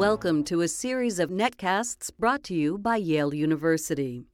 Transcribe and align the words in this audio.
Welcome 0.00 0.44
to 0.44 0.62
a 0.62 0.68
series 0.68 1.18
of 1.18 1.28
netcasts 1.28 2.10
brought 2.18 2.42
to 2.44 2.54
you 2.54 2.78
by 2.78 2.96
Yale 2.96 3.34
University. 3.34 4.24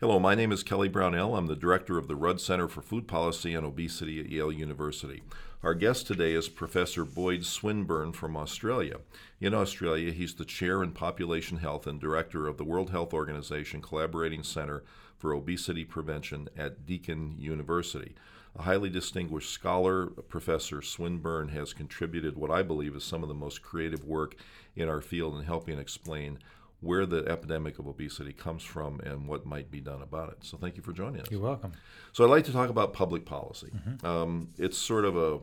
Hello, 0.00 0.18
my 0.18 0.34
name 0.34 0.50
is 0.50 0.64
Kelly 0.64 0.88
Brownell. 0.88 1.36
I'm 1.36 1.46
the 1.46 1.54
director 1.54 1.98
of 1.98 2.08
the 2.08 2.16
Rudd 2.16 2.40
Center 2.40 2.66
for 2.66 2.82
Food 2.82 3.06
Policy 3.06 3.54
and 3.54 3.64
Obesity 3.64 4.18
at 4.18 4.28
Yale 4.28 4.50
University. 4.50 5.22
Our 5.60 5.74
guest 5.74 6.06
today 6.06 6.34
is 6.34 6.48
Professor 6.48 7.04
Boyd 7.04 7.44
Swinburn 7.44 8.12
from 8.12 8.36
Australia. 8.36 8.98
In 9.40 9.54
Australia, 9.54 10.12
he's 10.12 10.34
the 10.34 10.44
chair 10.44 10.84
in 10.84 10.92
population 10.92 11.58
health 11.58 11.84
and 11.88 12.00
director 12.00 12.46
of 12.46 12.58
the 12.58 12.64
World 12.64 12.90
Health 12.90 13.12
Organization 13.12 13.82
Collaborating 13.82 14.44
Center 14.44 14.84
for 15.16 15.32
Obesity 15.32 15.84
Prevention 15.84 16.48
at 16.56 16.86
Deakin 16.86 17.34
University. 17.38 18.14
A 18.54 18.62
highly 18.62 18.88
distinguished 18.88 19.50
scholar, 19.50 20.06
Professor 20.06 20.80
Swinburn 20.80 21.48
has 21.48 21.72
contributed 21.72 22.36
what 22.36 22.52
I 22.52 22.62
believe 22.62 22.94
is 22.94 23.02
some 23.02 23.24
of 23.24 23.28
the 23.28 23.34
most 23.34 23.60
creative 23.60 24.04
work 24.04 24.36
in 24.76 24.88
our 24.88 25.00
field 25.00 25.36
in 25.36 25.44
helping 25.44 25.80
explain 25.80 26.38
where 26.80 27.06
the 27.06 27.26
epidemic 27.26 27.78
of 27.78 27.86
obesity 27.86 28.32
comes 28.32 28.62
from 28.62 29.00
and 29.00 29.26
what 29.26 29.44
might 29.44 29.70
be 29.70 29.80
done 29.80 30.00
about 30.00 30.30
it. 30.30 30.38
So 30.42 30.56
thank 30.56 30.76
you 30.76 30.82
for 30.82 30.92
joining 30.92 31.20
us. 31.20 31.30
You're 31.30 31.40
welcome. 31.40 31.72
So 32.12 32.24
I'd 32.24 32.30
like 32.30 32.44
to 32.44 32.52
talk 32.52 32.70
about 32.70 32.92
public 32.92 33.24
policy. 33.24 33.72
Mm-hmm. 33.74 34.06
Um, 34.06 34.50
it's 34.58 34.78
sort 34.78 35.04
of 35.04 35.16
a 35.16 35.40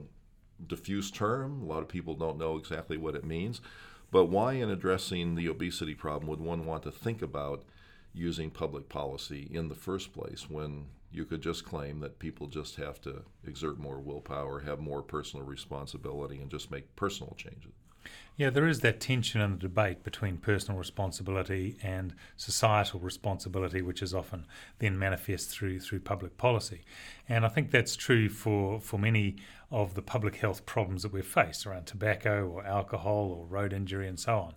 diffuse 0.66 1.12
term. 1.12 1.62
A 1.62 1.66
lot 1.66 1.82
of 1.82 1.90
people 1.90 2.14
don't 2.14 2.38
know 2.38 2.56
exactly 2.56 2.98
what 2.98 3.16
it 3.16 3.26
means. 3.26 3.60
But 4.12 4.26
why, 4.26 4.54
in 4.54 4.70
addressing 4.70 5.36
the 5.36 5.48
obesity 5.48 5.94
problem, 5.94 6.30
would 6.30 6.40
one 6.40 6.66
want 6.66 6.84
to 6.84 6.92
think 6.92 7.22
about 7.22 7.64
using 8.14 8.50
public 8.50 8.88
policy 8.88 9.50
in 9.52 9.68
the 9.68 9.76
first 9.76 10.14
place 10.14 10.50
when 10.50 10.86
you 11.12 11.26
could 11.26 11.42
just 11.42 11.66
claim 11.66 12.00
that 12.00 12.20
people 12.20 12.48
just 12.48 12.78
have 12.78 13.02
to 13.02 13.24
exert 13.46 13.78
more 13.78 14.00
willpower, 14.00 14.62
have 14.62 14.80
more 14.80 15.02
personal 15.02 15.46
responsibility, 15.46 16.40
and 16.40 16.50
just 16.50 16.72
make 16.72 16.96
personal 16.96 17.34
changes? 17.38 17.74
Yeah, 18.38 18.50
there 18.50 18.68
is 18.68 18.82
that 18.82 19.00
tension 19.00 19.40
in 19.40 19.52
the 19.52 19.58
debate 19.58 20.04
between 20.04 20.38
personal 20.38 20.78
responsibility 20.78 21.78
and 21.82 22.14
societal 22.36 23.00
responsibility, 23.00 23.82
which 23.82 24.02
is 24.02 24.14
often 24.14 24.46
then 24.80 25.00
manifest 25.00 25.50
through 25.50 25.80
through 25.80 26.02
public 26.02 26.38
policy. 26.38 26.84
And 27.30 27.46
I 27.46 27.50
think 27.50 27.72
that's 27.72 27.96
true 27.96 28.28
for, 28.28 28.82
for 28.82 29.00
many 29.00 29.38
of 29.72 29.94
the 29.96 30.02
public 30.02 30.36
health 30.36 30.66
problems 30.66 31.04
that 31.04 31.14
we've 31.14 31.26
faced 31.26 31.66
around 31.66 31.86
tobacco 31.86 32.46
or 32.46 32.66
alcohol 32.66 33.32
or 33.32 33.46
road 33.46 33.72
injury 33.72 34.08
and 34.08 34.20
so 34.20 34.36
on. 34.38 34.54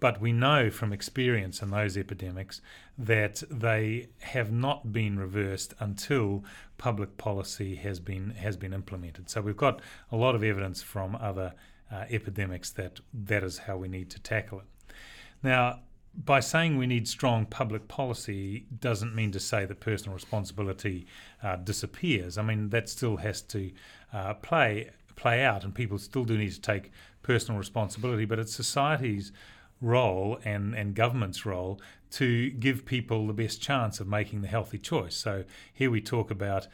But 0.00 0.18
we 0.18 0.32
know 0.32 0.70
from 0.70 0.94
experience 0.94 1.60
in 1.60 1.70
those 1.70 1.98
epidemics 1.98 2.62
that 2.96 3.42
they 3.50 4.08
have 4.20 4.50
not 4.50 4.92
been 4.92 5.18
reversed 5.18 5.74
until 5.78 6.42
public 6.78 7.18
policy 7.18 7.74
has 7.76 8.00
been 8.00 8.30
has 8.30 8.56
been 8.56 8.72
implemented. 8.72 9.28
So 9.28 9.42
we've 9.42 9.56
got 9.58 9.82
a 10.10 10.16
lot 10.16 10.34
of 10.34 10.42
evidence 10.42 10.82
from 10.82 11.16
other 11.16 11.52
uh, 11.92 12.04
epidemics 12.10 12.70
that 12.70 13.00
that 13.12 13.42
is 13.42 13.58
how 13.58 13.76
we 13.76 13.88
need 13.88 14.10
to 14.10 14.20
tackle 14.20 14.60
it. 14.60 14.92
Now, 15.42 15.80
by 16.14 16.40
saying 16.40 16.76
we 16.76 16.86
need 16.86 17.06
strong 17.06 17.46
public 17.46 17.88
policy 17.88 18.66
doesn't 18.80 19.14
mean 19.14 19.30
to 19.32 19.40
say 19.40 19.64
that 19.64 19.80
personal 19.80 20.14
responsibility 20.14 21.06
uh, 21.42 21.56
disappears. 21.56 22.36
I 22.36 22.42
mean 22.42 22.70
that 22.70 22.88
still 22.88 23.18
has 23.18 23.42
to 23.42 23.70
uh, 24.12 24.34
play 24.34 24.90
play 25.16 25.44
out, 25.44 25.64
and 25.64 25.74
people 25.74 25.98
still 25.98 26.24
do 26.24 26.38
need 26.38 26.52
to 26.52 26.60
take 26.60 26.90
personal 27.22 27.58
responsibility. 27.58 28.24
But 28.24 28.38
it's 28.38 28.54
society's 28.54 29.32
role 29.80 30.38
and, 30.44 30.74
and 30.74 30.94
government's 30.94 31.46
role 31.46 31.80
to 32.10 32.50
give 32.50 32.84
people 32.84 33.26
the 33.26 33.32
best 33.32 33.62
chance 33.62 34.00
of 34.00 34.08
making 34.08 34.42
the 34.42 34.48
healthy 34.48 34.78
choice. 34.78 35.16
So 35.16 35.44
here 35.72 35.90
we 35.90 36.00
talk 36.00 36.30
about 36.30 36.66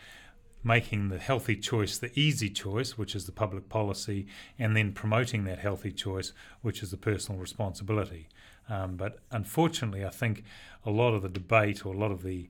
making 0.67 1.09
the 1.11 1.19
healthy 1.19 1.55
choice 1.55 1.97
the 1.97 2.19
easy 2.19 2.51
choice, 2.51 2.99
which 2.99 3.15
is 3.15 3.25
the 3.25 3.33
public 3.33 3.69
policy, 3.69 4.27
and 4.59 4.77
then 4.77 4.93
promoting 4.93 5.45
that 5.45 5.61
healthy 5.61 5.93
choice, 5.93 6.33
which 6.61 6.83
is 6.83 6.91
the 6.91 6.97
personal 6.97 7.41
responsibility. 7.41 8.29
Um, 8.69 8.97
but 8.97 9.21
unfortunately, 9.31 10.05
I 10.05 10.11
think 10.11 10.43
a 10.85 10.91
lot 10.91 11.15
of 11.15 11.23
the 11.23 11.29
debate 11.29 11.87
or 11.87 11.95
a 11.95 11.99
lot 11.99 12.11
of 12.11 12.25
the 12.25 12.49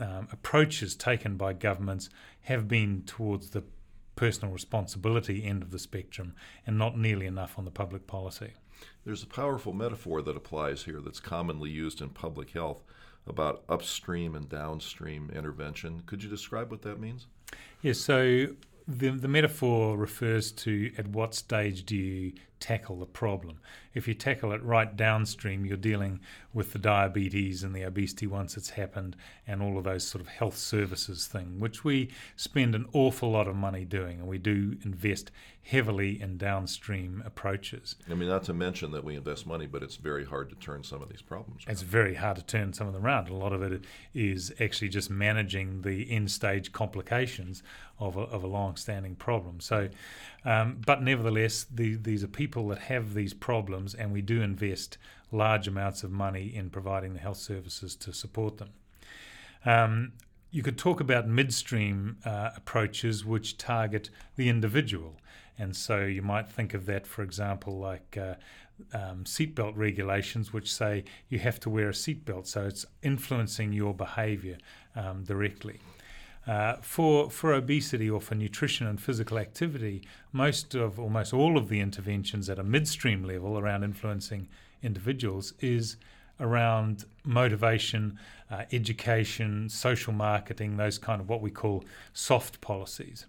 um, 0.00 0.28
approaches 0.32 0.96
taken 0.96 1.36
by 1.36 1.52
governments 1.52 2.08
have 2.40 2.68
been 2.68 3.02
towards 3.04 3.50
the 3.50 3.64
personal 4.16 4.50
responsibility 4.50 5.44
end 5.44 5.62
of 5.62 5.72
the 5.72 5.78
spectrum 5.78 6.34
and 6.66 6.78
not 6.78 6.96
nearly 6.96 7.26
enough 7.26 7.58
on 7.58 7.66
the 7.66 7.70
public 7.70 8.06
policy. 8.06 8.52
There's 9.04 9.22
a 9.22 9.26
powerful 9.26 9.74
metaphor 9.74 10.22
that 10.22 10.36
applies 10.36 10.84
here 10.84 11.02
that's 11.02 11.20
commonly 11.20 11.68
used 11.68 12.00
in 12.00 12.08
public 12.08 12.50
health 12.50 12.82
about 13.26 13.62
upstream 13.68 14.34
and 14.34 14.48
downstream 14.48 15.30
intervention. 15.34 16.02
Could 16.06 16.22
you 16.22 16.30
describe 16.30 16.70
what 16.70 16.82
that 16.82 16.98
means? 16.98 17.26
Yes, 17.80 17.98
so 17.98 18.48
the, 18.86 19.10
the 19.10 19.28
metaphor 19.28 19.96
refers 19.96 20.52
to 20.52 20.92
at 20.98 21.08
what 21.08 21.34
stage 21.34 21.84
do 21.84 21.96
you 21.96 22.32
tackle 22.62 23.00
the 23.00 23.06
problem. 23.06 23.58
If 23.92 24.06
you 24.06 24.14
tackle 24.14 24.52
it 24.52 24.62
right 24.62 24.96
downstream, 24.96 25.66
you're 25.66 25.76
dealing 25.76 26.20
with 26.54 26.72
the 26.72 26.78
diabetes 26.78 27.64
and 27.64 27.74
the 27.74 27.82
obesity 27.82 28.28
once 28.28 28.56
it's 28.56 28.70
happened, 28.70 29.16
and 29.48 29.60
all 29.60 29.76
of 29.78 29.84
those 29.84 30.06
sort 30.06 30.22
of 30.22 30.28
health 30.28 30.56
services 30.56 31.26
thing, 31.26 31.58
which 31.58 31.82
we 31.82 32.08
spend 32.36 32.76
an 32.76 32.86
awful 32.92 33.32
lot 33.32 33.48
of 33.48 33.56
money 33.56 33.84
doing, 33.84 34.20
and 34.20 34.28
we 34.28 34.38
do 34.38 34.76
invest 34.84 35.32
heavily 35.64 36.20
in 36.20 36.36
downstream 36.36 37.22
approaches. 37.24 37.96
I 38.10 38.14
mean, 38.14 38.28
not 38.28 38.44
to 38.44 38.52
mention 38.52 38.90
that 38.92 39.04
we 39.04 39.16
invest 39.16 39.46
money, 39.46 39.66
but 39.66 39.82
it's 39.82 39.96
very 39.96 40.24
hard 40.24 40.50
to 40.50 40.56
turn 40.56 40.82
some 40.82 41.02
of 41.02 41.08
these 41.08 41.22
problems. 41.22 41.64
Around. 41.64 41.72
It's 41.72 41.82
very 41.82 42.14
hard 42.14 42.36
to 42.36 42.44
turn 42.44 42.72
some 42.72 42.88
of 42.88 42.92
them 42.92 43.04
around. 43.04 43.28
A 43.28 43.34
lot 43.34 43.52
of 43.52 43.62
it 43.62 43.84
is 44.14 44.52
actually 44.60 44.88
just 44.88 45.08
managing 45.08 45.82
the 45.82 46.10
end 46.10 46.30
stage 46.30 46.72
complications 46.72 47.62
of 47.98 48.16
a, 48.16 48.22
of 48.22 48.42
a 48.42 48.48
long 48.48 48.76
standing 48.76 49.14
problem. 49.14 49.60
So, 49.60 49.88
um, 50.44 50.80
but 50.84 51.00
nevertheless, 51.00 51.66
the, 51.70 51.94
these 51.94 52.24
are 52.24 52.28
people 52.28 52.51
that 52.68 52.78
have 52.78 53.14
these 53.14 53.34
problems, 53.34 53.94
and 53.94 54.12
we 54.12 54.22
do 54.22 54.42
invest 54.42 54.98
large 55.30 55.66
amounts 55.66 56.02
of 56.04 56.10
money 56.10 56.54
in 56.54 56.70
providing 56.70 57.14
the 57.14 57.20
health 57.20 57.38
services 57.38 57.96
to 57.96 58.12
support 58.12 58.58
them. 58.58 58.70
Um, 59.64 60.12
you 60.50 60.62
could 60.62 60.76
talk 60.76 61.00
about 61.00 61.26
midstream 61.26 62.18
uh, 62.24 62.50
approaches 62.54 63.24
which 63.24 63.56
target 63.56 64.10
the 64.36 64.48
individual. 64.48 65.16
And 65.58 65.74
so 65.74 66.04
you 66.04 66.22
might 66.22 66.48
think 66.48 66.74
of 66.74 66.86
that, 66.86 67.06
for 67.06 67.22
example, 67.22 67.78
like 67.78 68.18
uh, 68.18 68.34
um, 68.92 69.24
seatbelt 69.24 69.76
regulations, 69.76 70.52
which 70.52 70.72
say 70.72 71.04
you 71.28 71.38
have 71.38 71.58
to 71.60 71.70
wear 71.70 71.88
a 71.88 71.92
seatbelt. 71.92 72.46
So 72.46 72.64
it's 72.66 72.84
influencing 73.02 73.72
your 73.72 73.94
behavior 73.94 74.58
um, 74.94 75.24
directly. 75.24 75.80
Uh, 76.46 76.74
for 76.80 77.30
for 77.30 77.52
obesity 77.52 78.10
or 78.10 78.20
for 78.20 78.34
nutrition 78.34 78.86
and 78.86 79.00
physical 79.00 79.38
activity, 79.38 80.02
most 80.32 80.74
of 80.74 80.98
almost 80.98 81.32
all 81.32 81.56
of 81.56 81.68
the 81.68 81.78
interventions 81.78 82.50
at 82.50 82.58
a 82.58 82.64
midstream 82.64 83.22
level 83.22 83.58
around 83.58 83.84
influencing 83.84 84.48
individuals 84.82 85.54
is 85.60 85.96
around 86.40 87.04
motivation, 87.24 88.18
uh, 88.50 88.64
education, 88.72 89.68
social 89.68 90.12
marketing, 90.12 90.76
those 90.76 90.98
kind 90.98 91.20
of 91.20 91.28
what 91.28 91.40
we 91.40 91.50
call 91.50 91.84
soft 92.12 92.60
policies. 92.60 93.26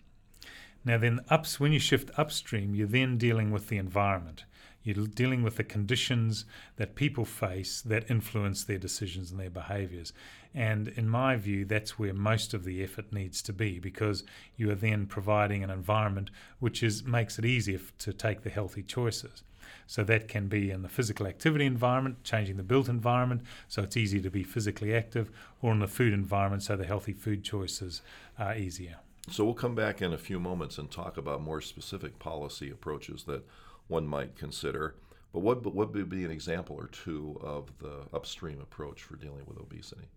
Now, 0.86 0.98
then, 0.98 1.22
ups, 1.30 1.60
when 1.60 1.72
you 1.72 1.80
shift 1.80 2.12
upstream, 2.18 2.76
you're 2.76 2.88
then 2.88 3.18
dealing 3.18 3.52
with 3.52 3.70
the 3.70 3.78
environment. 3.78 4.44
You're 4.84 5.08
dealing 5.08 5.44
with 5.44 5.56
the 5.56 5.64
conditions 5.64 6.46
that 6.76 6.96
people 6.96 7.26
face 7.26 7.82
that 7.82 8.10
influence 8.10 8.64
their 8.64 8.78
decisions 8.78 9.32
and 9.32 9.40
their 9.40 9.50
behaviours. 9.50 10.14
And 10.54 10.90
in 10.90 11.08
my 11.08 11.36
view, 11.38 11.66
that's 11.66 11.98
where 11.98 12.14
most 12.14 12.54
of 12.54 12.64
the 12.64 12.84
effort 12.84 13.12
needs 13.12 13.42
to 13.44 13.54
be 13.54 13.80
because 13.80 14.24
you 14.56 14.70
are 14.72 14.76
then 14.76 15.06
providing 15.06 15.64
an 15.64 15.70
environment 15.70 16.30
which 16.60 16.84
is 16.84 17.04
makes 17.04 17.40
it 17.40 17.46
easier 17.46 17.80
to 18.00 18.14
take 18.14 18.42
the 18.42 18.50
healthy 18.50 18.84
choices. 18.84 19.44
So 19.88 20.04
that 20.04 20.28
can 20.28 20.48
be 20.48 20.72
in 20.72 20.82
the 20.82 20.90
physical 20.90 21.26
activity 21.26 21.66
environment, 21.66 22.24
changing 22.24 22.58
the 22.58 22.64
built 22.64 22.90
environment 22.90 23.42
so 23.68 23.84
it's 23.84 23.98
easier 23.98 24.22
to 24.22 24.30
be 24.30 24.44
physically 24.44 24.94
active, 24.94 25.32
or 25.62 25.72
in 25.72 25.80
the 25.80 25.88
food 25.88 26.14
environment 26.14 26.64
so 26.64 26.76
the 26.76 26.86
healthy 26.86 27.14
food 27.14 27.44
choices 27.44 28.02
are 28.38 28.56
easier. 28.56 28.98
So 29.30 29.46
we'll 29.46 29.54
come 29.54 29.76
back 29.76 30.02
in 30.02 30.12
a 30.12 30.18
few 30.18 30.40
moments 30.40 30.78
and 30.78 30.92
talk 30.92 31.18
about 31.18 31.42
more 31.42 31.62
specific 31.62 32.20
policy 32.20 32.70
approaches 32.70 33.24
that 33.24 33.48
one 33.88 34.08
might 34.08 34.36
consider. 34.36 34.96
But 35.32 35.40
what, 35.40 35.66
what 35.66 35.94
would 35.94 36.10
be 36.10 36.26
an 36.26 36.32
example 36.32 36.76
or 36.76 36.88
two 36.88 37.40
of 37.42 37.72
the 37.80 38.02
upstream 38.14 38.62
approach 38.62 39.02
for 39.02 39.16
dealing 39.16 39.44
with 39.48 39.58
obesity? 39.58 40.08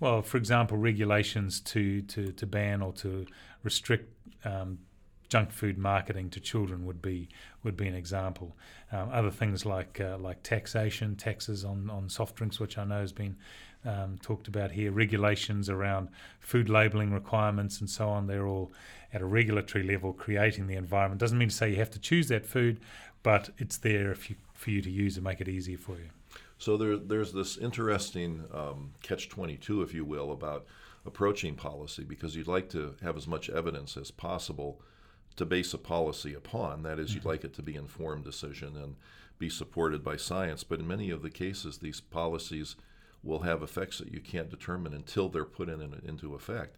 Well, 0.00 0.22
for 0.22 0.36
example, 0.36 0.76
regulations 0.76 1.60
to, 1.60 2.02
to, 2.02 2.32
to 2.32 2.46
ban 2.46 2.82
or 2.82 2.92
to 2.94 3.26
restrict 3.62 4.12
um, 4.44 4.78
junk 5.28 5.52
food 5.52 5.78
marketing 5.78 6.30
to 6.30 6.40
children 6.40 6.86
would 6.86 7.02
be 7.02 7.28
would 7.62 7.76
be 7.76 7.86
an 7.86 7.94
example. 7.94 8.56
Um, 8.92 9.10
other 9.12 9.30
things 9.30 9.66
like 9.66 10.00
uh, 10.00 10.16
like 10.18 10.42
taxation, 10.42 11.16
taxes 11.16 11.64
on, 11.64 11.90
on 11.90 12.08
soft 12.08 12.36
drinks, 12.36 12.58
which 12.58 12.78
I 12.78 12.84
know 12.84 13.00
has 13.00 13.12
been 13.12 13.36
um, 13.84 14.18
talked 14.22 14.48
about 14.48 14.72
here, 14.72 14.90
regulations 14.90 15.68
around 15.68 16.08
food 16.40 16.68
labelling 16.68 17.12
requirements 17.12 17.80
and 17.80 17.88
so 17.88 18.08
on. 18.08 18.26
They're 18.26 18.46
all 18.46 18.72
at 19.12 19.20
a 19.20 19.26
regulatory 19.26 19.84
level 19.84 20.12
creating 20.12 20.66
the 20.66 20.74
environment. 20.74 21.20
Doesn't 21.20 21.38
mean 21.38 21.48
to 21.48 21.54
say 21.54 21.70
you 21.70 21.76
have 21.76 21.90
to 21.92 22.00
choose 22.00 22.28
that 22.28 22.46
food, 22.46 22.80
but 23.22 23.50
it's 23.58 23.78
there 23.78 24.10
if 24.10 24.30
you, 24.30 24.36
for 24.54 24.70
you 24.70 24.82
to 24.82 24.90
use 24.90 25.16
and 25.16 25.24
make 25.24 25.40
it 25.40 25.48
easier 25.48 25.78
for 25.78 25.96
you. 25.96 26.08
So 26.58 26.76
there, 26.76 26.96
there's 26.96 27.32
this 27.32 27.56
interesting 27.56 28.44
um, 28.52 28.92
catch 29.02 29.28
22, 29.28 29.82
if 29.82 29.94
you 29.94 30.04
will, 30.04 30.32
about 30.32 30.66
approaching 31.06 31.54
policy 31.54 32.04
because 32.04 32.36
you'd 32.36 32.48
like 32.48 32.68
to 32.70 32.96
have 33.02 33.16
as 33.16 33.26
much 33.26 33.48
evidence 33.48 33.96
as 33.96 34.10
possible 34.10 34.80
to 35.36 35.46
base 35.46 35.72
a 35.72 35.78
policy 35.78 36.34
upon. 36.34 36.82
That 36.82 36.98
is, 36.98 37.14
you'd 37.14 37.24
like 37.24 37.44
it 37.44 37.54
to 37.54 37.62
be 37.62 37.76
informed 37.76 38.24
decision 38.24 38.76
and 38.76 38.96
be 39.38 39.48
supported 39.48 40.02
by 40.02 40.16
science. 40.16 40.64
But 40.64 40.80
in 40.80 40.88
many 40.88 41.10
of 41.10 41.22
the 41.22 41.30
cases, 41.30 41.78
these 41.78 42.00
policies 42.00 42.74
will 43.28 43.40
have 43.40 43.62
effects 43.62 43.98
that 43.98 44.12
you 44.12 44.20
can't 44.20 44.50
determine 44.50 44.94
until 44.94 45.28
they're 45.28 45.44
put 45.44 45.68
in, 45.68 45.80
in 45.80 46.00
into 46.04 46.34
effect. 46.34 46.76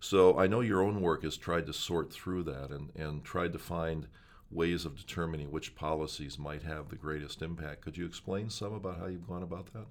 So 0.00 0.36
I 0.36 0.48
know 0.48 0.60
your 0.60 0.82
own 0.82 1.00
work 1.00 1.22
has 1.22 1.36
tried 1.36 1.66
to 1.66 1.72
sort 1.72 2.12
through 2.12 2.42
that 2.44 2.70
and, 2.70 2.90
and 2.96 3.24
tried 3.24 3.52
to 3.52 3.58
find 3.58 4.08
ways 4.50 4.84
of 4.84 4.96
determining 4.96 5.50
which 5.50 5.76
policies 5.76 6.38
might 6.38 6.64
have 6.64 6.88
the 6.88 6.96
greatest 6.96 7.40
impact. 7.40 7.82
Could 7.82 7.96
you 7.96 8.04
explain 8.04 8.50
some 8.50 8.74
about 8.74 8.98
how 8.98 9.06
you've 9.06 9.28
gone 9.28 9.44
about 9.44 9.72
that? 9.72 9.86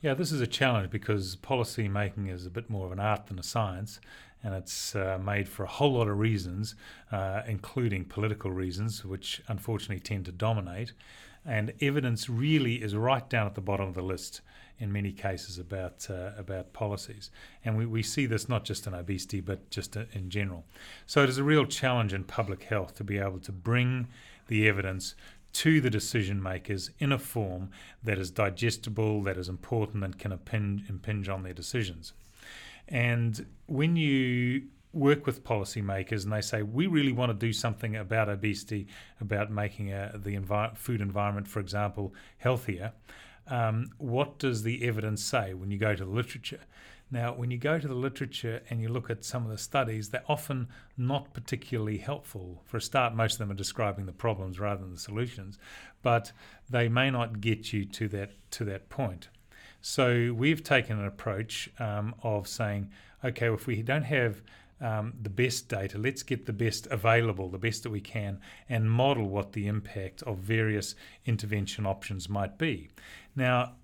Yeah, 0.00 0.14
this 0.14 0.32
is 0.32 0.40
a 0.40 0.46
challenge 0.46 0.90
because 0.90 1.36
policy 1.36 1.86
making 1.86 2.26
is 2.26 2.46
a 2.46 2.50
bit 2.50 2.68
more 2.68 2.86
of 2.86 2.92
an 2.92 2.98
art 2.98 3.26
than 3.26 3.38
a 3.38 3.42
science, 3.42 4.00
and 4.42 4.54
it's 4.54 4.96
uh, 4.96 5.18
made 5.22 5.48
for 5.48 5.62
a 5.64 5.68
whole 5.68 5.92
lot 5.92 6.08
of 6.08 6.18
reasons, 6.18 6.74
uh, 7.12 7.42
including 7.46 8.04
political 8.06 8.50
reasons, 8.50 9.04
which 9.04 9.42
unfortunately 9.46 10.00
tend 10.00 10.24
to 10.24 10.32
dominate. 10.32 10.92
And 11.44 11.72
evidence 11.80 12.28
really 12.28 12.76
is 12.76 12.94
right 12.94 13.28
down 13.28 13.46
at 13.46 13.54
the 13.54 13.60
bottom 13.60 13.88
of 13.88 13.94
the 13.94 14.02
list 14.02 14.42
in 14.78 14.92
many 14.92 15.12
cases 15.12 15.58
about 15.58 16.08
uh, 16.10 16.30
about 16.36 16.72
policies. 16.72 17.30
And 17.64 17.76
we, 17.76 17.86
we 17.86 18.02
see 18.02 18.26
this 18.26 18.48
not 18.48 18.64
just 18.64 18.86
in 18.86 18.94
obesity, 18.94 19.40
but 19.40 19.70
just 19.70 19.96
in 19.96 20.30
general. 20.30 20.64
So 21.06 21.22
it 21.22 21.28
is 21.28 21.38
a 21.38 21.44
real 21.44 21.66
challenge 21.66 22.12
in 22.12 22.24
public 22.24 22.64
health 22.64 22.94
to 22.96 23.04
be 23.04 23.18
able 23.18 23.40
to 23.40 23.52
bring 23.52 24.08
the 24.48 24.68
evidence 24.68 25.14
to 25.52 25.80
the 25.80 25.90
decision 25.90 26.42
makers 26.42 26.90
in 26.98 27.12
a 27.12 27.18
form 27.18 27.70
that 28.02 28.18
is 28.18 28.30
digestible, 28.30 29.22
that 29.22 29.36
is 29.36 29.48
important, 29.48 30.02
and 30.02 30.18
can 30.18 30.32
impinge, 30.32 30.88
impinge 30.88 31.28
on 31.28 31.42
their 31.42 31.52
decisions. 31.52 32.14
And 32.88 33.46
when 33.66 33.96
you 33.96 34.64
work 34.92 35.26
with 35.26 35.44
policymakers 35.44 36.24
and 36.24 36.32
they 36.32 36.40
say 36.40 36.62
we 36.62 36.86
really 36.86 37.12
want 37.12 37.30
to 37.30 37.46
do 37.46 37.52
something 37.52 37.96
about 37.96 38.28
obesity, 38.28 38.86
about 39.20 39.50
making 39.50 39.92
uh, 39.92 40.12
the 40.14 40.38
food 40.74 41.00
environment, 41.00 41.48
for 41.48 41.60
example, 41.60 42.14
healthier. 42.38 42.92
Um, 43.48 43.90
what 43.98 44.38
does 44.38 44.62
the 44.62 44.86
evidence 44.86 45.22
say 45.24 45.54
when 45.54 45.70
you 45.70 45.78
go 45.78 45.94
to 45.94 46.04
the 46.04 46.10
literature? 46.10 46.60
Now, 47.10 47.34
when 47.34 47.50
you 47.50 47.58
go 47.58 47.78
to 47.78 47.86
the 47.86 47.94
literature 47.94 48.62
and 48.70 48.80
you 48.80 48.88
look 48.88 49.10
at 49.10 49.22
some 49.22 49.44
of 49.44 49.50
the 49.50 49.58
studies, 49.58 50.08
they're 50.08 50.24
often 50.28 50.68
not 50.96 51.34
particularly 51.34 51.98
helpful. 51.98 52.62
For 52.64 52.78
a 52.78 52.80
start, 52.80 53.14
most 53.14 53.34
of 53.34 53.38
them 53.40 53.50
are 53.50 53.54
describing 53.54 54.06
the 54.06 54.12
problems 54.12 54.58
rather 54.58 54.80
than 54.80 54.94
the 54.94 54.98
solutions, 54.98 55.58
but 56.02 56.32
they 56.70 56.88
may 56.88 57.10
not 57.10 57.42
get 57.42 57.70
you 57.70 57.84
to 57.84 58.08
that 58.08 58.30
to 58.52 58.64
that 58.64 58.88
point. 58.88 59.28
So 59.82 60.32
we've 60.34 60.64
taken 60.64 60.98
an 60.98 61.06
approach 61.06 61.68
um, 61.78 62.14
of 62.22 62.48
saying, 62.48 62.88
okay, 63.22 63.52
if 63.52 63.66
we 63.66 63.82
don't 63.82 64.04
have 64.04 64.40
um, 64.82 65.14
the 65.22 65.30
best 65.30 65.68
data, 65.68 65.96
let's 65.96 66.22
get 66.22 66.44
the 66.44 66.52
best 66.52 66.86
available, 66.88 67.48
the 67.48 67.58
best 67.58 67.84
that 67.84 67.90
we 67.90 68.00
can, 68.00 68.40
and 68.68 68.90
model 68.90 69.28
what 69.28 69.52
the 69.52 69.68
impact 69.68 70.22
of 70.24 70.38
various 70.38 70.96
intervention 71.24 71.86
options 71.86 72.28
might 72.28 72.58
be. 72.58 72.90
Now, 73.36 73.76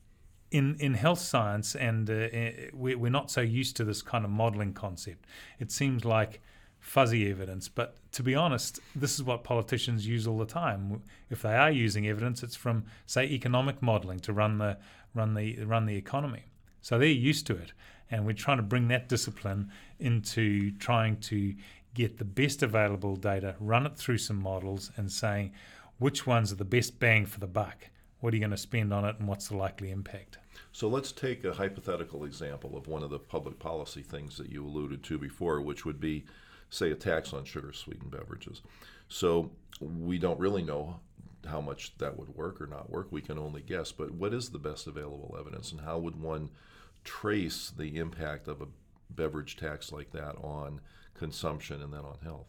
in, 0.50 0.76
in 0.80 0.94
health 0.94 1.20
science, 1.20 1.76
and 1.76 2.10
uh, 2.10 2.28
eh, 2.32 2.70
we're 2.72 3.10
not 3.10 3.30
so 3.30 3.40
used 3.40 3.76
to 3.76 3.84
this 3.84 4.02
kind 4.02 4.24
of 4.24 4.30
modeling 4.30 4.72
concept. 4.72 5.26
It 5.60 5.70
seems 5.70 6.04
like 6.04 6.40
fuzzy 6.80 7.30
evidence, 7.30 7.68
but 7.68 7.96
to 8.12 8.22
be 8.22 8.34
honest, 8.34 8.80
this 8.96 9.14
is 9.14 9.22
what 9.22 9.44
politicians 9.44 10.06
use 10.06 10.26
all 10.26 10.38
the 10.38 10.46
time. 10.46 11.02
If 11.30 11.42
they 11.42 11.54
are 11.54 11.70
using 11.70 12.08
evidence, 12.08 12.42
it's 12.42 12.56
from, 12.56 12.84
say, 13.06 13.24
economic 13.24 13.82
modeling 13.82 14.18
to 14.20 14.32
run 14.32 14.58
the 14.58 14.78
run 15.14 15.34
the 15.34 15.64
run 15.64 15.86
the 15.86 15.96
economy. 15.96 16.44
So 16.80 16.98
they're 16.98 17.08
used 17.08 17.46
to 17.48 17.56
it, 17.56 17.72
and 18.10 18.24
we're 18.24 18.32
trying 18.32 18.58
to 18.58 18.62
bring 18.62 18.88
that 18.88 19.08
discipline 19.08 19.70
into 19.98 20.72
trying 20.78 21.18
to 21.20 21.54
get 21.94 22.18
the 22.18 22.24
best 22.24 22.62
available 22.62 23.16
data, 23.16 23.56
run 23.60 23.86
it 23.86 23.96
through 23.96 24.18
some 24.18 24.40
models, 24.40 24.90
and 24.96 25.10
saying 25.10 25.52
which 25.98 26.26
ones 26.26 26.52
are 26.52 26.56
the 26.56 26.64
best 26.64 27.00
bang 27.00 27.26
for 27.26 27.40
the 27.40 27.46
buck 27.46 27.88
what 28.20 28.32
are 28.32 28.36
you 28.36 28.40
going 28.40 28.50
to 28.50 28.56
spend 28.56 28.92
on 28.92 29.04
it 29.04 29.16
and 29.18 29.28
what's 29.28 29.48
the 29.48 29.56
likely 29.56 29.90
impact? 29.90 30.38
So 30.72 30.88
let's 30.88 31.12
take 31.12 31.44
a 31.44 31.52
hypothetical 31.52 32.24
example 32.24 32.76
of 32.76 32.88
one 32.88 33.02
of 33.02 33.10
the 33.10 33.18
public 33.18 33.58
policy 33.58 34.02
things 34.02 34.36
that 34.38 34.50
you 34.50 34.64
alluded 34.64 35.02
to 35.04 35.18
before, 35.18 35.60
which 35.60 35.84
would 35.84 36.00
be, 36.00 36.24
say, 36.70 36.90
a 36.90 36.94
tax 36.94 37.32
on 37.32 37.44
sugar 37.44 37.72
sweetened 37.72 38.10
beverages. 38.10 38.62
So 39.08 39.50
we 39.80 40.18
don't 40.18 40.38
really 40.38 40.62
know 40.62 41.00
how 41.46 41.60
much 41.60 41.96
that 41.98 42.18
would 42.18 42.34
work 42.34 42.60
or 42.60 42.66
not 42.66 42.90
work. 42.90 43.08
We 43.10 43.20
can 43.20 43.38
only 43.38 43.62
guess. 43.62 43.92
But 43.92 44.12
what 44.12 44.34
is 44.34 44.50
the 44.50 44.58
best 44.58 44.86
available 44.86 45.36
evidence, 45.38 45.72
and 45.72 45.80
how 45.82 45.98
would 45.98 46.20
one 46.20 46.50
trace 47.04 47.72
the 47.76 47.96
impact 47.96 48.48
of 48.48 48.60
a 48.60 48.66
beverage 49.10 49.56
tax 49.56 49.92
like 49.92 50.12
that 50.12 50.36
on 50.36 50.80
consumption 51.14 51.82
and 51.82 51.92
then 51.92 52.00
on 52.00 52.18
health? 52.22 52.46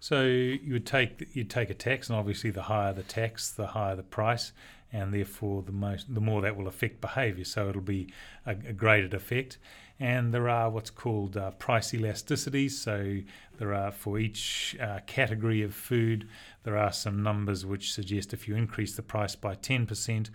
So 0.00 0.24
you 0.24 0.72
would 0.72 0.86
take 0.86 1.28
you 1.34 1.44
take 1.44 1.70
a 1.70 1.74
tax, 1.74 2.08
and 2.08 2.18
obviously 2.18 2.50
the 2.50 2.62
higher 2.62 2.92
the 2.92 3.02
tax, 3.02 3.50
the 3.50 3.68
higher 3.68 3.96
the 3.96 4.02
price, 4.02 4.52
and 4.92 5.12
therefore 5.12 5.62
the 5.62 5.72
most 5.72 6.12
the 6.12 6.20
more 6.20 6.42
that 6.42 6.56
will 6.56 6.68
affect 6.68 7.00
behaviour. 7.00 7.44
So 7.44 7.68
it'll 7.68 7.82
be 7.82 8.12
a, 8.46 8.52
a 8.52 8.72
graded 8.72 9.14
effect. 9.14 9.58
And 10.00 10.32
there 10.32 10.48
are 10.48 10.70
what's 10.70 10.90
called 10.90 11.36
uh, 11.36 11.50
price 11.52 11.90
elasticities. 11.92 12.72
So 12.72 13.18
there 13.58 13.74
are 13.74 13.90
for 13.90 14.18
each 14.18 14.76
uh, 14.80 15.00
category 15.06 15.62
of 15.62 15.74
food, 15.74 16.28
there 16.62 16.76
are 16.76 16.92
some 16.92 17.22
numbers 17.22 17.66
which 17.66 17.92
suggest 17.92 18.32
if 18.32 18.46
you 18.46 18.54
increase 18.54 18.94
the 18.94 19.02
price 19.02 19.34
by 19.34 19.54
ten 19.54 19.86
percent, 19.86 20.30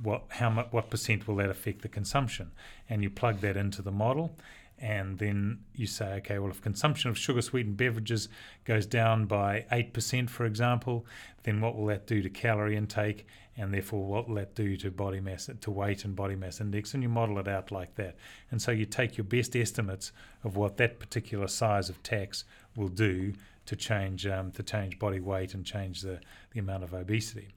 what 0.00 0.24
how 0.28 0.50
much 0.50 0.68
what 0.70 0.90
percent 0.90 1.26
will 1.26 1.36
that 1.36 1.50
affect 1.50 1.82
the 1.82 1.88
consumption? 1.88 2.52
And 2.88 3.02
you 3.02 3.10
plug 3.10 3.40
that 3.40 3.56
into 3.56 3.82
the 3.82 3.90
model, 3.90 4.36
and 4.80 5.18
then 5.18 5.58
you 5.74 5.86
say, 5.86 6.14
okay, 6.18 6.38
well, 6.38 6.50
if 6.50 6.62
consumption 6.62 7.10
of 7.10 7.18
sugar 7.18 7.42
sweetened 7.42 7.76
beverages 7.76 8.28
goes 8.64 8.86
down 8.86 9.26
by 9.26 9.64
8%, 9.72 10.30
for 10.30 10.46
example, 10.46 11.04
then 11.42 11.60
what 11.60 11.76
will 11.76 11.86
that 11.86 12.06
do 12.06 12.22
to 12.22 12.30
calorie 12.30 12.76
intake? 12.76 13.26
And 13.58 13.74
therefore, 13.74 14.04
what 14.04 14.28
will 14.28 14.36
that 14.36 14.54
do 14.54 14.76
to 14.76 14.90
body 14.90 15.18
mass, 15.18 15.50
to 15.60 15.70
weight 15.70 16.04
and 16.04 16.14
body 16.14 16.36
mass 16.36 16.60
index? 16.60 16.94
And 16.94 17.02
you 17.02 17.08
model 17.08 17.38
it 17.38 17.48
out 17.48 17.72
like 17.72 17.96
that. 17.96 18.16
And 18.52 18.62
so 18.62 18.70
you 18.70 18.86
take 18.86 19.18
your 19.18 19.24
best 19.24 19.56
estimates 19.56 20.12
of 20.44 20.56
what 20.56 20.76
that 20.76 21.00
particular 21.00 21.48
size 21.48 21.88
of 21.88 22.00
tax 22.04 22.44
will 22.76 22.88
do 22.88 23.34
to 23.66 23.74
change, 23.74 24.26
um, 24.28 24.52
to 24.52 24.62
change 24.62 24.98
body 25.00 25.18
weight 25.18 25.54
and 25.54 25.66
change 25.66 26.02
the, 26.02 26.20
the 26.52 26.60
amount 26.60 26.84
of 26.84 26.94
obesity. 26.94 27.48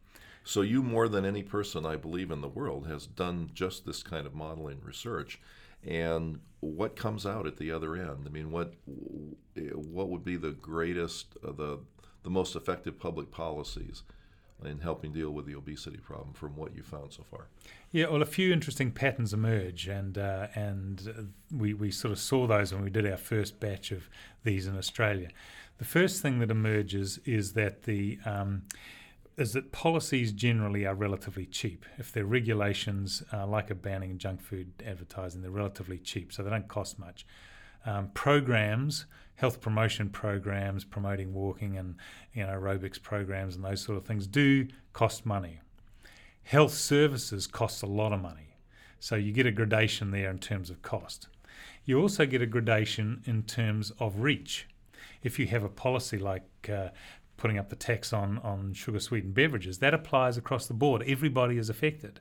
So, 0.43 0.61
you 0.61 0.81
more 0.81 1.07
than 1.07 1.23
any 1.23 1.43
person 1.43 1.85
I 1.85 1.97
believe 1.97 2.31
in 2.31 2.41
the 2.41 2.47
world 2.47 2.87
has 2.87 3.05
done 3.05 3.51
just 3.53 3.85
this 3.85 4.01
kind 4.01 4.25
of 4.25 4.33
modeling 4.33 4.81
research 4.83 5.39
and 5.85 6.39
what 6.61 6.95
comes 6.95 7.27
out 7.27 7.45
at 7.45 7.57
the 7.57 7.71
other 7.71 7.95
end. 7.95 8.25
I 8.25 8.29
mean, 8.29 8.51
what 8.51 8.73
what 9.55 10.09
would 10.09 10.23
be 10.23 10.37
the 10.37 10.51
greatest, 10.51 11.37
uh, 11.47 11.51
the 11.51 11.79
the 12.23 12.29
most 12.29 12.55
effective 12.55 12.99
public 12.99 13.31
policies 13.31 14.03
in 14.65 14.79
helping 14.79 15.11
deal 15.11 15.31
with 15.31 15.45
the 15.45 15.55
obesity 15.55 15.97
problem 15.97 16.33
from 16.33 16.55
what 16.55 16.75
you 16.75 16.83
found 16.83 17.13
so 17.13 17.23
far? 17.23 17.47
Yeah, 17.91 18.07
well, 18.07 18.21
a 18.21 18.25
few 18.25 18.53
interesting 18.53 18.91
patterns 18.91 19.33
emerge, 19.33 19.87
and 19.87 20.17
uh, 20.17 20.47
and 20.55 21.33
we 21.51 21.73
we 21.73 21.91
sort 21.91 22.11
of 22.11 22.19
saw 22.19 22.47
those 22.47 22.73
when 22.73 22.83
we 22.83 22.89
did 22.89 23.09
our 23.09 23.17
first 23.17 23.59
batch 23.59 23.91
of 23.91 24.09
these 24.43 24.67
in 24.67 24.77
Australia. 24.77 25.29
The 25.77 25.85
first 25.85 26.21
thing 26.21 26.39
that 26.39 26.51
emerges 26.51 27.19
is 27.25 27.53
that 27.53 27.83
the 27.83 28.19
um, 28.25 28.63
is 29.37 29.53
that 29.53 29.71
policies 29.71 30.31
generally 30.31 30.85
are 30.85 30.93
relatively 30.93 31.45
cheap. 31.45 31.85
If 31.97 32.11
they're 32.11 32.25
regulations 32.25 33.23
uh, 33.33 33.47
like 33.47 33.71
a 33.71 33.75
banning 33.75 34.17
junk 34.17 34.41
food 34.41 34.71
advertising, 34.85 35.41
they're 35.41 35.51
relatively 35.51 35.97
cheap, 35.97 36.31
so 36.31 36.43
they 36.43 36.49
don't 36.49 36.67
cost 36.67 36.99
much. 36.99 37.25
Um, 37.85 38.09
programs, 38.13 39.05
health 39.35 39.59
promotion 39.59 40.09
programs, 40.09 40.83
promoting 40.83 41.33
walking 41.33 41.77
and 41.77 41.95
you 42.33 42.45
know 42.45 42.49
aerobics 42.49 43.01
programs 43.01 43.55
and 43.55 43.65
those 43.65 43.81
sort 43.81 43.97
of 43.97 44.05
things 44.05 44.27
do 44.27 44.67
cost 44.93 45.25
money. 45.25 45.61
Health 46.43 46.73
services 46.73 47.47
cost 47.47 47.81
a 47.83 47.87
lot 47.87 48.13
of 48.13 48.21
money, 48.21 48.55
so 48.99 49.15
you 49.15 49.31
get 49.31 49.45
a 49.45 49.51
gradation 49.51 50.11
there 50.11 50.29
in 50.29 50.39
terms 50.39 50.69
of 50.69 50.81
cost. 50.81 51.27
You 51.85 51.99
also 51.99 52.25
get 52.25 52.41
a 52.41 52.45
gradation 52.45 53.21
in 53.25 53.43
terms 53.43 53.91
of 53.99 54.19
reach. 54.19 54.67
If 55.23 55.39
you 55.39 55.47
have 55.47 55.63
a 55.63 55.69
policy 55.69 56.17
like 56.17 56.69
uh, 56.71 56.89
putting 57.37 57.57
up 57.57 57.69
the 57.69 57.75
tax 57.75 58.13
on, 58.13 58.37
on 58.39 58.73
sugar 58.73 58.99
sweetened 58.99 59.33
beverages, 59.33 59.79
that 59.79 59.95
applies 59.95 60.37
across 60.37 60.67
the 60.67 60.75
board. 60.75 61.03
Everybody 61.07 61.57
is 61.57 61.69
affected. 61.69 62.19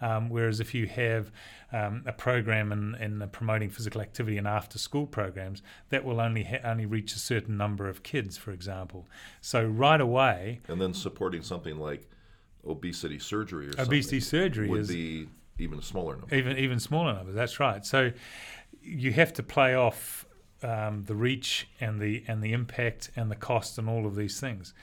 Um, 0.00 0.30
whereas 0.30 0.60
if 0.60 0.74
you 0.74 0.86
have 0.86 1.30
um, 1.72 2.02
a 2.06 2.12
program 2.12 2.72
in, 2.72 2.94
in 2.96 3.28
promoting 3.30 3.70
physical 3.70 4.00
activity 4.00 4.38
and 4.38 4.46
after 4.46 4.78
school 4.78 5.06
programs, 5.06 5.62
that 5.90 6.04
will 6.04 6.20
only 6.20 6.44
ha- 6.44 6.60
only 6.64 6.86
reach 6.86 7.14
a 7.14 7.18
certain 7.18 7.56
number 7.56 7.88
of 7.88 8.02
kids, 8.02 8.36
for 8.36 8.50
example. 8.50 9.06
So 9.40 9.64
right 9.64 10.00
away, 10.00 10.60
and 10.68 10.80
then 10.80 10.94
supporting 10.94 11.42
something 11.42 11.78
like 11.78 12.08
obesity 12.66 13.18
surgery 13.18 13.68
or 13.68 13.72
obesity 13.78 14.20
surgery 14.20 14.68
would 14.68 14.80
is 14.80 14.88
be 14.88 15.28
even 15.58 15.78
a 15.78 15.82
smaller 15.82 16.16
number. 16.16 16.34
Even 16.34 16.56
even 16.56 16.80
smaller 16.80 17.12
numbers. 17.12 17.34
That's 17.34 17.60
right. 17.60 17.84
So 17.84 18.12
you 18.82 19.12
have 19.12 19.32
to 19.34 19.42
play 19.42 19.74
off 19.74 20.24
um, 20.62 21.04
the 21.04 21.14
reach 21.14 21.68
and 21.80 22.00
the 22.00 22.24
and 22.26 22.42
the 22.42 22.52
impact 22.52 23.10
and 23.16 23.30
the 23.30 23.36
cost 23.36 23.78
and 23.78 23.88
all 23.88 24.06
of 24.06 24.16
these 24.16 24.40
things. 24.40 24.74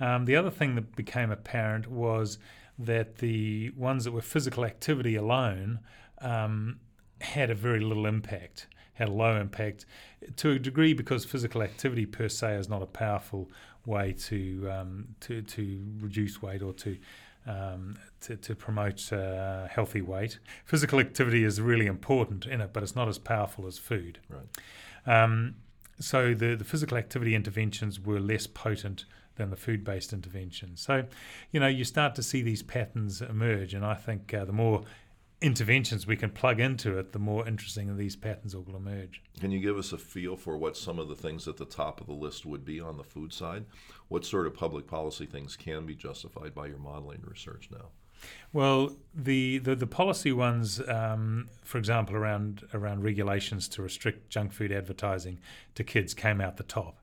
Um, 0.00 0.24
the 0.24 0.36
other 0.36 0.50
thing 0.50 0.74
that 0.74 0.96
became 0.96 1.30
apparent 1.30 1.88
was 1.88 2.38
that 2.78 3.16
the 3.18 3.70
ones 3.70 4.04
that 4.04 4.12
were 4.12 4.22
physical 4.22 4.64
activity 4.64 5.14
alone 5.16 5.80
um, 6.20 6.80
had 7.20 7.50
a 7.50 7.54
very 7.54 7.80
little 7.80 8.06
impact. 8.06 8.66
had 8.94 9.08
a 9.08 9.12
low 9.12 9.36
impact 9.36 9.86
to 10.36 10.52
a 10.52 10.58
degree 10.58 10.92
because 10.92 11.24
physical 11.24 11.62
activity 11.62 12.06
per 12.06 12.28
se 12.28 12.54
is 12.56 12.68
not 12.68 12.82
a 12.82 12.86
powerful 12.86 13.50
way 13.86 14.12
to 14.12 14.68
um, 14.70 15.08
to, 15.20 15.42
to 15.42 15.84
reduce 16.00 16.40
weight 16.42 16.62
or 16.62 16.72
to 16.72 16.96
um, 17.46 17.96
to, 18.20 18.36
to, 18.36 18.54
promote 18.54 19.12
uh, 19.12 19.66
healthy 19.68 20.00
weight. 20.00 20.38
Physical 20.64 20.98
activity 20.98 21.44
is 21.44 21.60
really 21.60 21.84
important 21.86 22.46
in 22.46 22.62
it, 22.62 22.72
but 22.72 22.82
it's 22.82 22.96
not 22.96 23.06
as 23.06 23.18
powerful 23.18 23.66
as 23.66 23.76
food. 23.76 24.18
Right. 24.30 25.22
Um, 25.22 25.56
so 26.00 26.32
the, 26.32 26.56
the 26.56 26.64
physical 26.64 26.96
activity 26.96 27.34
interventions 27.34 28.00
were 28.00 28.18
less 28.18 28.46
potent 28.46 29.04
than 29.36 29.50
the 29.50 29.56
food 29.56 29.84
based 29.84 30.12
interventions. 30.12 30.80
So, 30.80 31.04
you 31.50 31.60
know, 31.60 31.66
you 31.66 31.84
start 31.84 32.14
to 32.16 32.22
see 32.22 32.42
these 32.42 32.62
patterns 32.62 33.20
emerge, 33.20 33.74
and 33.74 33.84
I 33.84 33.94
think 33.94 34.32
uh, 34.32 34.44
the 34.44 34.52
more 34.52 34.84
interventions 35.40 36.06
we 36.06 36.16
can 36.16 36.30
plug 36.30 36.58
into 36.58 36.96
it, 36.98 37.12
the 37.12 37.18
more 37.18 37.46
interesting 37.46 37.94
these 37.96 38.16
patterns 38.16 38.56
will 38.56 38.76
emerge. 38.76 39.22
Can 39.40 39.50
you 39.50 39.60
give 39.60 39.76
us 39.76 39.92
a 39.92 39.98
feel 39.98 40.36
for 40.36 40.56
what 40.56 40.76
some 40.76 40.98
of 40.98 41.08
the 41.08 41.14
things 41.14 41.46
at 41.46 41.58
the 41.58 41.66
top 41.66 42.00
of 42.00 42.06
the 42.06 42.14
list 42.14 42.46
would 42.46 42.64
be 42.64 42.80
on 42.80 42.96
the 42.96 43.04
food 43.04 43.32
side? 43.32 43.66
What 44.08 44.24
sort 44.24 44.46
of 44.46 44.54
public 44.54 44.86
policy 44.86 45.26
things 45.26 45.54
can 45.56 45.84
be 45.84 45.94
justified 45.94 46.54
by 46.54 46.66
your 46.68 46.78
modeling 46.78 47.22
research 47.26 47.68
now? 47.70 47.88
Well, 48.54 48.96
the, 49.14 49.58
the, 49.58 49.74
the 49.74 49.86
policy 49.86 50.32
ones, 50.32 50.80
um, 50.88 51.50
for 51.62 51.76
example, 51.76 52.16
around 52.16 52.66
around 52.72 53.02
regulations 53.02 53.68
to 53.68 53.82
restrict 53.82 54.30
junk 54.30 54.52
food 54.52 54.72
advertising 54.72 55.40
to 55.74 55.84
kids, 55.84 56.14
came 56.14 56.40
out 56.40 56.56
the 56.56 56.62
top. 56.62 57.00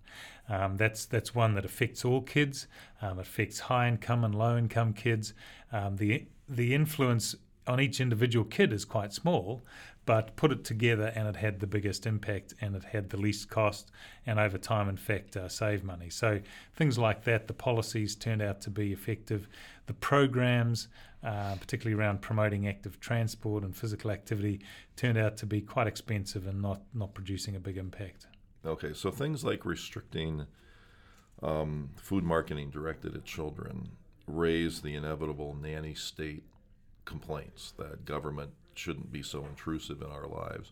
Um, 0.51 0.75
that's 0.75 1.05
that's 1.05 1.33
one 1.33 1.55
that 1.55 1.63
affects 1.63 2.03
all 2.03 2.21
kids. 2.21 2.67
Um, 3.01 3.19
affects 3.19 3.61
high 3.61 3.87
income 3.87 4.25
and 4.25 4.35
low 4.35 4.57
income 4.57 4.93
kids. 4.93 5.33
Um, 5.71 5.95
the 5.95 6.25
the 6.49 6.75
influence 6.75 7.35
on 7.67 7.79
each 7.79 8.01
individual 8.01 8.43
kid 8.43 8.73
is 8.73 8.83
quite 8.83 9.13
small, 9.13 9.61
but 10.05 10.35
put 10.35 10.51
it 10.51 10.65
together 10.65 11.13
and 11.15 11.25
it 11.27 11.37
had 11.37 11.59
the 11.59 11.67
biggest 11.67 12.05
impact 12.05 12.53
and 12.59 12.75
it 12.75 12.83
had 12.83 13.09
the 13.11 13.17
least 13.17 13.49
cost 13.49 13.91
and 14.25 14.39
over 14.39 14.57
time, 14.57 14.89
in 14.89 14.97
fact, 14.97 15.37
uh, 15.37 15.47
save 15.47 15.83
money. 15.83 16.09
So 16.09 16.41
things 16.75 16.97
like 16.97 17.23
that, 17.25 17.47
the 17.47 17.53
policies 17.53 18.15
turned 18.15 18.41
out 18.41 18.59
to 18.61 18.69
be 18.69 18.91
effective. 18.91 19.47
The 19.85 19.93
programs, 19.93 20.87
uh, 21.23 21.55
particularly 21.55 22.01
around 22.01 22.21
promoting 22.21 22.67
active 22.67 22.99
transport 22.99 23.63
and 23.63 23.75
physical 23.75 24.11
activity, 24.11 24.59
turned 24.97 25.19
out 25.19 25.37
to 25.37 25.45
be 25.45 25.61
quite 25.61 25.87
expensive 25.87 26.47
and 26.47 26.61
not, 26.61 26.81
not 26.93 27.13
producing 27.13 27.55
a 27.55 27.59
big 27.59 27.77
impact. 27.77 28.25
Okay, 28.65 28.93
so 28.93 29.09
things 29.09 29.43
like 29.43 29.65
restricting 29.65 30.45
um, 31.41 31.89
food 31.95 32.23
marketing 32.23 32.69
directed 32.69 33.15
at 33.15 33.25
children 33.25 33.89
raise 34.27 34.81
the 34.81 34.95
inevitable 34.95 35.55
nanny 35.59 35.95
state 35.95 36.43
complaints 37.05 37.73
that 37.77 38.05
government 38.05 38.51
shouldn't 38.75 39.11
be 39.11 39.23
so 39.23 39.45
intrusive 39.45 40.01
in 40.01 40.09
our 40.09 40.27
lives. 40.27 40.71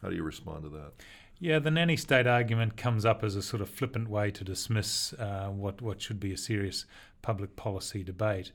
How 0.00 0.10
do 0.10 0.16
you 0.16 0.22
respond 0.22 0.62
to 0.62 0.68
that? 0.70 0.92
Yeah, 1.40 1.58
the 1.58 1.70
nanny 1.70 1.96
state 1.96 2.26
argument 2.26 2.76
comes 2.76 3.04
up 3.04 3.24
as 3.24 3.34
a 3.34 3.42
sort 3.42 3.60
of 3.60 3.68
flippant 3.68 4.08
way 4.08 4.30
to 4.30 4.44
dismiss 4.44 5.12
uh, 5.14 5.48
what 5.48 5.82
what 5.82 6.00
should 6.00 6.20
be 6.20 6.32
a 6.32 6.36
serious 6.36 6.86
public 7.22 7.56
policy 7.56 8.04
debate. 8.04 8.52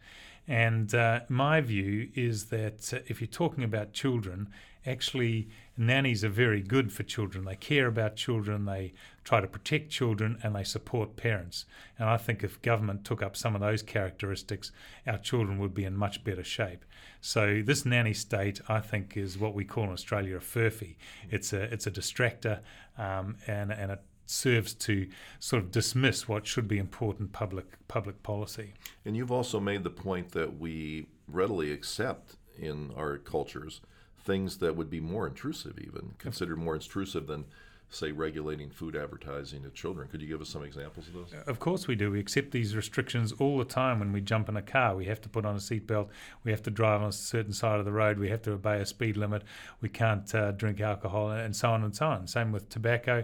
And 0.50 0.96
uh, 0.96 1.20
my 1.29 1.62
view 1.62 2.10
is 2.15 2.46
that 2.46 2.91
uh, 2.91 3.00
if 3.06 3.22
you're 3.22 3.27
talking 3.27 3.63
about 3.63 3.94
children, 3.94 4.50
actually 4.84 5.48
nannies 5.77 6.24
are 6.24 6.29
very 6.29 6.63
good 6.63 6.91
for 6.91 7.03
children. 7.03 7.46
They 7.46 7.56
care 7.56 7.86
about 7.86 8.15
children, 8.15 8.65
they 8.65 8.94
try 9.24 9.41
to 9.41 9.48
protect 9.48 9.91
children, 9.91 10.39
and 10.41 10.56
they 10.56 10.63
support 10.63 11.15
parents. 11.15 11.65
And 12.00 12.10
I 12.10 12.18
think 12.18 12.44
if 12.44 12.60
government 12.63 13.06
took 13.06 13.22
up 13.22 13.38
some 13.38 13.53
of 13.53 13.62
those 13.62 13.84
characteristics, 13.84 14.72
our 15.06 15.20
children 15.20 15.60
would 15.60 15.75
be 15.75 15.86
in 15.86 15.96
much 15.96 16.24
better 16.24 16.44
shape. 16.44 16.84
So 17.22 17.62
this 17.63 17.86
nanny 17.86 18.13
state, 18.13 18.60
I 18.68 18.79
think, 18.79 19.15
is 19.15 19.38
what 19.38 19.53
we 19.53 19.65
call 19.65 19.84
in 19.84 19.91
Australia 19.91 20.38
a 20.38 20.39
furphy. 20.39 20.96
It's 21.29 21.53
a 21.53 21.62
it's 21.72 21.86
a 21.86 21.91
distractor, 21.91 22.62
um, 22.98 23.36
and 23.46 23.72
and 23.72 23.91
it 23.91 24.01
serves 24.29 24.74
to 24.75 25.07
sort 25.39 25.63
of 25.63 25.71
dismiss 25.71 26.27
what 26.27 26.45
should 26.45 26.67
be 26.67 26.77
important 26.77 27.31
public 27.31 27.65
public 27.88 28.21
policy. 28.21 28.74
And 29.03 29.17
you've 29.17 29.31
also 29.31 29.59
made 29.59 29.83
the 29.83 29.89
point 29.89 30.31
that 30.33 30.59
we 30.59 31.07
readily 31.27 31.71
accept 31.71 32.36
in 32.57 32.91
our 32.95 33.17
cultures 33.17 33.81
things 34.19 34.57
that 34.57 34.75
would 34.75 34.89
be 34.89 35.00
more 35.00 35.25
intrusive, 35.25 35.79
even 35.79 36.13
considered 36.19 36.57
more 36.57 36.75
intrusive 36.75 37.25
than, 37.25 37.45
say, 37.89 38.12
regulating 38.12 38.69
food 38.69 38.96
advertising 38.96 39.63
to 39.63 39.69
children. 39.72 40.08
Could 40.08 40.22
you 40.22 40.27
give 40.27 40.41
us 40.41 40.50
some 40.50 40.63
examples 40.63 41.08
of 41.08 41.13
those? 41.13 41.34
Of 41.48 41.60
course, 41.60 41.88
we 41.88 41.96
do. 41.96 42.12
We 42.12 42.19
accept 42.19 42.51
these 42.51 42.75
restrictions 42.75 43.31
all 43.34 43.58
the 43.58 43.65
time 43.65 44.00
when 44.00 44.12
we 44.12 44.22
jump 44.22 44.48
in 44.48 44.55
a 44.55 44.62
car. 44.62 44.96
We 44.96 45.05
have 45.05 45.22
to 45.22 45.29
put 45.29 45.46
on 45.46 45.55
a 45.55 45.60
seatbelt. 45.60 46.10
We 46.43 46.51
have 46.51 46.62
to 46.63 46.72
drive 46.72 47.01
on 47.01 47.10
a 47.10 47.13
certain 47.13 47.53
side 47.53 47.79
of 47.79 47.86
the 47.86 47.91
road. 47.91 48.19
We 48.19 48.29
have 48.29 48.43
to 48.43 48.53
obey 48.53 48.79
a 48.79 48.86
speed 48.86 49.17
limit. 49.17 49.43
We 49.81 49.89
can't 49.89 50.34
uh, 50.36 50.51
drink 50.51 50.79
alcohol, 50.81 51.31
and 51.31 51.55
so 51.55 51.72
on 51.72 51.84
and 51.84 51.96
so 51.96 52.08
on. 52.08 52.27
Same 52.27 52.51
with 52.51 52.69
tobacco. 52.69 53.24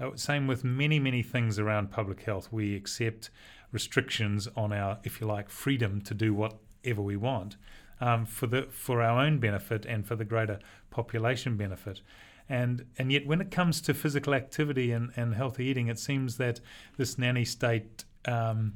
Uh, 0.00 0.10
same 0.14 0.46
with 0.46 0.64
many, 0.64 0.98
many 0.98 1.22
things 1.22 1.58
around 1.58 1.90
public 1.90 2.22
health. 2.22 2.48
We 2.50 2.74
accept 2.74 3.30
restrictions 3.72 4.48
on 4.56 4.72
our, 4.72 4.98
if 5.04 5.20
you 5.20 5.26
like, 5.26 5.50
freedom 5.50 6.00
to 6.02 6.14
do 6.14 6.32
whatever 6.32 7.02
we 7.02 7.16
want 7.16 7.56
um, 8.00 8.26
for 8.26 8.46
the 8.46 8.62
for 8.70 9.02
our 9.02 9.20
own 9.20 9.38
benefit 9.38 9.84
and 9.86 10.06
for 10.06 10.16
the 10.16 10.24
greater 10.24 10.58
population 10.90 11.56
benefit. 11.56 12.00
And 12.48 12.86
and 12.98 13.10
yet, 13.10 13.26
when 13.26 13.40
it 13.40 13.50
comes 13.50 13.80
to 13.82 13.94
physical 13.94 14.34
activity 14.34 14.92
and, 14.92 15.12
and 15.16 15.34
healthy 15.34 15.64
eating, 15.64 15.88
it 15.88 15.98
seems 15.98 16.36
that 16.36 16.60
this 16.96 17.18
nanny 17.18 17.44
state 17.44 18.04
um, 18.26 18.74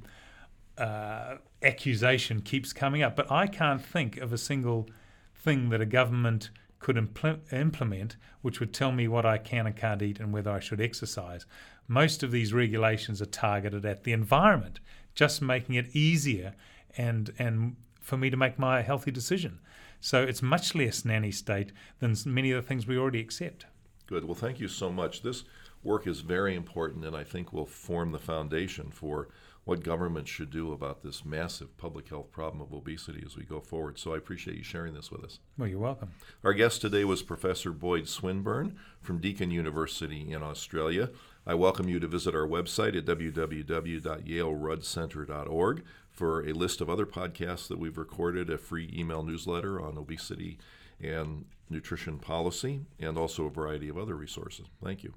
uh, 0.76 1.36
accusation 1.62 2.40
keeps 2.40 2.72
coming 2.72 3.02
up. 3.02 3.14
But 3.14 3.30
I 3.30 3.46
can't 3.46 3.84
think 3.84 4.16
of 4.16 4.32
a 4.32 4.38
single 4.38 4.88
thing 5.34 5.70
that 5.70 5.80
a 5.80 5.86
government 5.86 6.50
could 6.78 6.96
impl- 6.96 7.40
implement 7.52 8.16
which 8.42 8.58
would 8.58 8.72
tell 8.72 8.90
me 8.90 9.06
what 9.06 9.26
I 9.26 9.38
can 9.38 9.66
and 9.66 9.76
can't 9.76 10.02
eat 10.02 10.18
and 10.18 10.32
whether 10.32 10.50
I 10.50 10.60
should 10.60 10.80
exercise. 10.80 11.44
Most 11.86 12.22
of 12.22 12.30
these 12.30 12.54
regulations 12.54 13.20
are 13.20 13.26
targeted 13.26 13.84
at 13.84 14.04
the 14.04 14.12
environment, 14.12 14.80
just 15.14 15.42
making 15.42 15.74
it 15.74 15.94
easier 15.94 16.54
and 16.96 17.32
and 17.38 17.76
for 18.00 18.16
me 18.16 18.30
to 18.30 18.36
make 18.36 18.58
my 18.58 18.82
healthy 18.82 19.10
decision. 19.10 19.60
So 20.00 20.23
it's 20.23 20.42
much 20.42 20.75
less 20.75 21.04
nanny 21.04 21.30
state 21.30 21.73
than 21.99 22.16
many 22.26 22.52
of 22.52 22.62
the 22.62 22.66
things 22.66 22.87
we 22.87 22.99
already 22.99 23.21
accept. 23.21 23.66
Good. 24.07 24.25
Well, 24.25 24.35
thank 24.35 24.59
you 24.59 24.69
so 24.69 24.90
much. 24.90 25.23
This 25.23 25.45
work 25.83 26.07
is 26.07 26.21
very 26.21 26.54
important 26.54 27.04
and 27.04 27.16
I 27.16 27.25
think 27.25 27.52
will 27.52 27.66
form 27.66 28.12
the 28.12 28.19
foundation 28.19 28.90
for 28.90 29.28
what 29.64 29.85
government 29.85 30.26
should 30.26 30.50
do 30.50 30.73
about 30.73 31.02
this 31.02 31.23
massive 31.25 31.76
public 31.76 32.09
health 32.09 32.33
problem 32.33 32.62
of 32.62 32.73
obesity 32.73 33.23
as 33.25 33.37
we 33.37 33.45
go 33.45 33.61
forward. 33.61 33.99
So 33.99 34.14
I 34.14 34.16
appreciate 34.16 34.57
you 34.57 34.64
sharing 34.64 34.95
this 34.95 35.12
with 35.12 35.23
us. 35.23 35.38
Well, 35.59 35.69
you're 35.69 35.78
welcome. 35.78 36.12
Our 36.42 36.54
guest 36.54 36.80
today 36.80 37.04
was 37.04 37.23
Professor 37.23 37.71
Boyd 37.71 38.09
Swinburn 38.09 38.76
from 39.00 39.21
Deakin 39.21 39.50
University 39.50 40.33
in 40.33 40.42
Australia. 40.42 41.11
I 41.47 41.54
welcome 41.54 41.88
you 41.88 42.00
to 42.00 42.09
visit 42.09 42.35
our 42.35 42.49
website 42.49 42.97
at 42.97 43.04
www.yaleruddcenter.org 43.04 45.85
for 46.20 46.46
a 46.46 46.52
list 46.52 46.82
of 46.82 46.90
other 46.90 47.06
podcasts 47.06 47.66
that 47.68 47.78
we've 47.78 47.96
recorded, 47.96 48.50
a 48.50 48.58
free 48.58 48.92
email 48.94 49.22
newsletter 49.22 49.80
on 49.80 49.96
obesity 49.96 50.58
and 51.02 51.46
nutrition 51.70 52.18
policy, 52.18 52.82
and 52.98 53.16
also 53.16 53.46
a 53.46 53.50
variety 53.50 53.88
of 53.88 53.96
other 53.96 54.14
resources. 54.14 54.66
Thank 54.84 55.02
you. 55.02 55.14